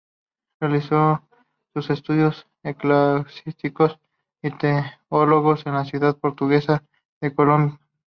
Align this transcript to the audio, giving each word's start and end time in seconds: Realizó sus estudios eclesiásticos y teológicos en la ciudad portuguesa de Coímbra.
Realizó 0.59 1.21
sus 1.75 1.91
estudios 1.91 2.47
eclesiásticos 2.63 3.99
y 4.41 4.49
teológicos 4.49 5.63
en 5.67 5.73
la 5.75 5.85
ciudad 5.85 6.17
portuguesa 6.17 6.83
de 7.21 7.35
Coímbra. 7.35 7.79